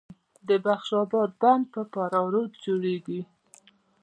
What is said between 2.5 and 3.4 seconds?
جوړیږي